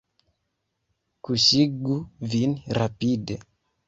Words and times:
Kuŝigu 1.27 1.97
vin, 2.31 2.57
rapide! 2.79 3.39